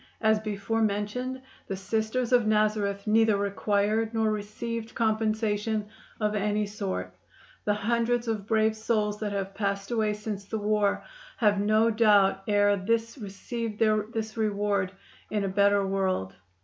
[0.21, 5.85] As before mentioned, the Sisters of Nazareth neither required nor received compensation
[6.19, 7.13] of any sort.
[7.65, 11.03] The hundreds of brave souls that have passed away since the war
[11.37, 14.91] have no doubt ere this received their reward
[15.29, 16.33] in a better world.